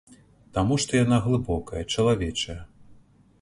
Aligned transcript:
Таму 0.57 0.77
што 0.83 0.91
яна 1.01 1.19
глыбокая, 1.25 1.83
чалавечая. 1.97 2.57